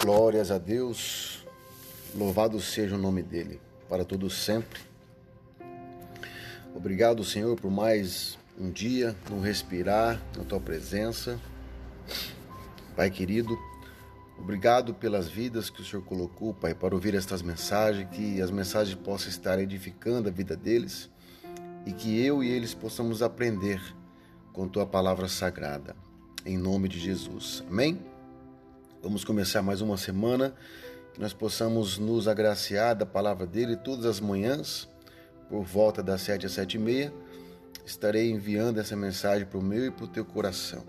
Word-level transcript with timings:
Glórias 0.00 0.52
a 0.52 0.58
Deus, 0.58 1.44
louvado 2.14 2.60
seja 2.60 2.94
o 2.94 2.98
nome 2.98 3.20
dele, 3.20 3.60
para 3.88 4.04
todos 4.04 4.32
sempre. 4.44 4.80
Obrigado, 6.72 7.24
Senhor, 7.24 7.60
por 7.60 7.68
mais 7.68 8.38
um 8.56 8.70
dia 8.70 9.16
no 9.28 9.40
respirar 9.40 10.22
na 10.36 10.44
tua 10.44 10.60
presença. 10.60 11.40
Pai 12.94 13.10
querido, 13.10 13.58
obrigado 14.38 14.94
pelas 14.94 15.26
vidas 15.26 15.68
que 15.68 15.82
o 15.82 15.84
Senhor 15.84 16.04
colocou, 16.04 16.54
Pai, 16.54 16.76
para 16.76 16.94
ouvir 16.94 17.16
estas 17.16 17.42
mensagens, 17.42 18.08
que 18.12 18.40
as 18.40 18.52
mensagens 18.52 18.94
possam 18.94 19.28
estar 19.28 19.58
edificando 19.58 20.28
a 20.28 20.32
vida 20.32 20.56
deles 20.56 21.10
e 21.84 21.92
que 21.92 22.24
eu 22.24 22.44
e 22.44 22.48
eles 22.48 22.72
possamos 22.72 23.20
aprender 23.20 23.82
com 24.52 24.68
tua 24.68 24.86
palavra 24.86 25.26
sagrada. 25.26 25.96
Em 26.46 26.56
nome 26.56 26.88
de 26.88 27.00
Jesus. 27.00 27.64
Amém? 27.68 27.98
Vamos 29.00 29.22
começar 29.24 29.62
mais 29.62 29.80
uma 29.80 29.96
semana, 29.96 30.52
que 31.14 31.20
nós 31.20 31.32
possamos 31.32 31.98
nos 31.98 32.26
agraciar 32.26 32.96
da 32.96 33.06
palavra 33.06 33.46
dele 33.46 33.76
todas 33.76 34.04
as 34.04 34.18
manhãs, 34.18 34.88
por 35.48 35.62
volta 35.62 36.02
das 36.02 36.20
sete 36.22 36.46
às 36.46 36.52
sete 36.52 36.74
e 36.74 36.78
meia. 36.80 37.14
Estarei 37.86 38.28
enviando 38.28 38.80
essa 38.80 38.96
mensagem 38.96 39.46
para 39.46 39.56
o 39.56 39.62
meu 39.62 39.86
e 39.86 39.90
para 39.92 40.04
o 40.04 40.08
teu 40.08 40.24
coração. 40.24 40.84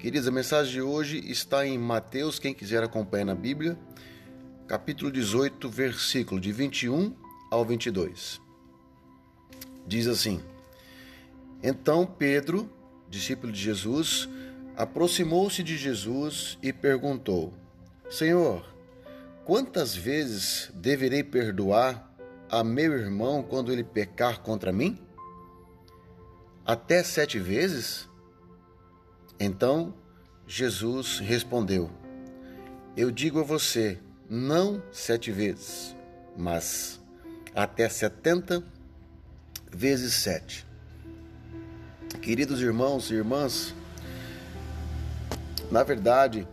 Queridos, 0.00 0.26
a 0.26 0.32
mensagem 0.32 0.72
de 0.72 0.82
hoje 0.82 1.18
está 1.30 1.64
em 1.64 1.78
Mateus, 1.78 2.40
quem 2.40 2.52
quiser 2.52 2.82
acompanhar 2.82 3.26
na 3.26 3.36
Bíblia, 3.36 3.78
capítulo 4.66 5.08
18, 5.08 5.70
versículo 5.70 6.40
de 6.40 6.50
21 6.50 7.14
ao 7.52 7.64
22. 7.64 8.40
Diz 9.86 10.08
assim: 10.08 10.40
Então 11.62 12.04
Pedro, 12.04 12.68
discípulo 13.08 13.52
de 13.52 13.60
Jesus, 13.60 14.28
aproximou-se 14.78 15.60
de 15.64 15.76
Jesus 15.76 16.56
e 16.62 16.72
perguntou: 16.72 17.52
Senhor, 18.08 18.64
quantas 19.44 19.96
vezes 19.96 20.70
deverei 20.72 21.24
perdoar 21.24 22.08
a 22.48 22.62
meu 22.62 22.92
irmão 22.92 23.42
quando 23.42 23.72
ele 23.72 23.82
pecar 23.82 24.40
contra 24.40 24.72
mim? 24.72 24.96
Até 26.64 27.02
sete 27.02 27.40
vezes? 27.40 28.08
Então 29.40 29.92
Jesus 30.46 31.18
respondeu: 31.18 31.90
Eu 32.96 33.10
digo 33.10 33.40
a 33.40 33.42
você, 33.42 33.98
não 34.30 34.80
sete 34.92 35.32
vezes, 35.32 35.96
mas 36.36 37.00
até 37.52 37.88
setenta 37.88 38.62
vezes 39.72 40.14
sete. 40.14 40.64
Queridos 42.22 42.60
irmãos 42.60 43.10
e 43.10 43.14
irmãs, 43.14 43.74
na 45.70 45.82
verdade, 45.82 46.46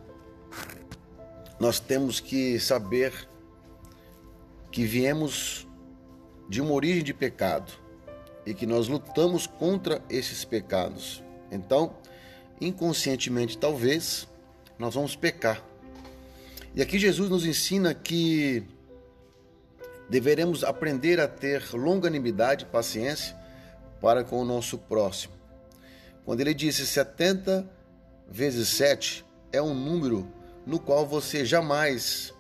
nós 1.59 1.79
temos 1.79 2.19
que 2.19 2.59
saber 2.59 3.27
que 4.71 4.85
viemos 4.85 5.67
de 6.49 6.61
uma 6.61 6.73
origem 6.73 7.03
de 7.03 7.13
pecado 7.13 7.71
e 8.45 8.53
que 8.53 8.65
nós 8.65 8.87
lutamos 8.87 9.47
contra 9.47 10.01
esses 10.09 10.43
pecados. 10.43 11.23
Então, 11.51 11.97
inconscientemente, 12.59 13.57
talvez, 13.57 14.27
nós 14.77 14.93
vamos 14.93 15.15
pecar. 15.15 15.63
E 16.75 16.81
aqui 16.81 16.99
Jesus 16.99 17.29
nos 17.29 17.45
ensina 17.45 17.93
que 17.93 18.63
deveremos 20.09 20.63
aprender 20.63 21.19
a 21.19 21.27
ter 21.27 21.63
longanimidade 21.73 22.65
e 22.65 22.67
paciência 22.67 23.35
para 24.01 24.23
com 24.23 24.41
o 24.41 24.45
nosso 24.45 24.77
próximo. 24.77 25.33
Quando 26.25 26.41
ele 26.41 26.53
disse 26.53 26.85
70 26.85 27.74
vezes 28.29 28.69
7 28.69 29.25
é 29.51 29.61
um 29.61 29.73
número 29.73 30.27
no 30.65 30.79
qual 30.79 31.05
você 31.05 31.45
jamais 31.45 32.33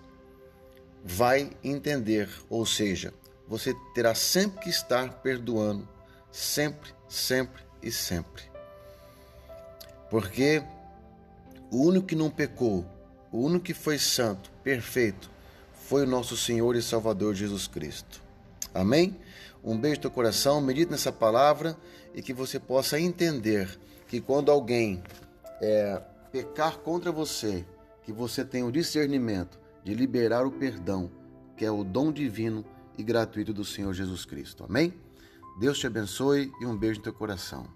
vai 1.03 1.51
entender, 1.63 2.29
ou 2.49 2.65
seja, 2.65 3.13
você 3.47 3.75
terá 3.93 4.15
sempre 4.15 4.61
que 4.61 4.69
estar 4.69 5.21
perdoando, 5.21 5.87
sempre, 6.31 6.91
sempre 7.07 7.61
e 7.81 7.91
sempre. 7.91 8.43
Porque 10.09 10.63
o 11.71 11.83
único 11.83 12.07
que 12.07 12.15
não 12.15 12.29
pecou, 12.29 12.85
o 13.31 13.39
único 13.39 13.65
que 13.65 13.73
foi 13.73 13.99
santo, 13.99 14.51
perfeito, 14.63 15.29
foi 15.87 16.03
o 16.03 16.07
nosso 16.07 16.35
Senhor 16.35 16.75
e 16.75 16.81
Salvador 16.81 17.35
Jesus 17.35 17.67
Cristo. 17.67 18.21
Amém? 18.73 19.15
Um 19.63 19.77
beijo 19.77 19.97
no 19.97 20.01
teu 20.01 20.11
coração, 20.11 20.59
medite 20.59 20.91
nessa 20.91 21.11
palavra 21.11 21.77
e 22.13 22.21
que 22.21 22.33
você 22.33 22.59
possa 22.59 22.99
entender 22.99 23.79
que 24.07 24.19
quando 24.19 24.51
alguém 24.51 25.03
é, 25.61 26.01
pecar 26.31 26.79
contra 26.79 27.11
você, 27.11 27.65
que 28.03 28.11
você 28.11 28.43
tenha 28.43 28.65
o 28.65 28.71
discernimento 28.71 29.59
de 29.83 29.93
liberar 29.93 30.45
o 30.45 30.51
perdão, 30.51 31.11
que 31.55 31.65
é 31.65 31.71
o 31.71 31.83
dom 31.83 32.11
divino 32.11 32.65
e 32.97 33.03
gratuito 33.03 33.53
do 33.53 33.63
Senhor 33.63 33.93
Jesus 33.93 34.25
Cristo. 34.25 34.63
Amém? 34.63 34.93
Deus 35.59 35.79
te 35.79 35.87
abençoe 35.87 36.51
e 36.59 36.65
um 36.65 36.75
beijo 36.75 36.99
no 36.99 37.03
teu 37.03 37.13
coração. 37.13 37.67